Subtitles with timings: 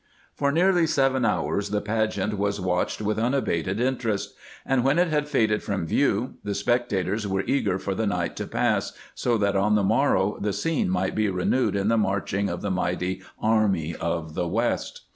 [0.33, 4.33] For nearly seven hours the pageant was watched with unabated interest;
[4.65, 8.47] and when it had faded from view the spectators were eager for the night to
[8.47, 12.63] pass, so that on the morrow the scene might be renewed in the marching of
[12.63, 15.01] the mighty Army of the West.